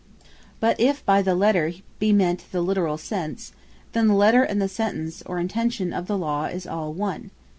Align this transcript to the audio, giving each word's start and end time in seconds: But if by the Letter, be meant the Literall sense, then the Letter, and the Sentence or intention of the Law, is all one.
But 0.59 0.79
if 0.79 1.05
by 1.05 1.21
the 1.21 1.35
Letter, 1.35 1.73
be 1.99 2.11
meant 2.11 2.45
the 2.51 2.63
Literall 2.63 2.97
sense, 2.97 3.51
then 3.91 4.07
the 4.07 4.15
Letter, 4.15 4.41
and 4.41 4.59
the 4.59 4.67
Sentence 4.67 5.21
or 5.27 5.37
intention 5.37 5.93
of 5.93 6.07
the 6.07 6.17
Law, 6.17 6.45
is 6.45 6.65
all 6.65 6.91
one. 6.91 7.29